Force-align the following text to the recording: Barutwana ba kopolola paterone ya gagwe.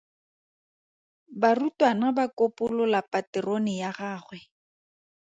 Barutwana 1.41 2.07
ba 2.17 2.25
kopolola 2.37 2.99
paterone 3.11 3.71
ya 3.81 3.91
gagwe. 3.97 4.39